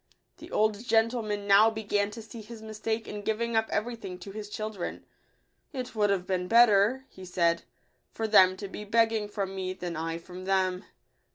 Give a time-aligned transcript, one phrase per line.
[0.37, 4.31] The old gentleman now began to see his mistake in giving up every thing to
[4.31, 5.05] his children."
[5.73, 7.61] It would have been better," he said,"
[8.15, 10.85] for them to be begging from me, than I from them."